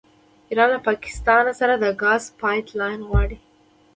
ایران 0.49 0.69
له 0.75 0.79
پاکستان 0.87 1.45
سره 1.59 1.73
د 1.77 1.85
ګاز 2.01 2.23
پایپ 2.39 2.67
لاین 2.79 3.01
غواړي. 3.09 3.37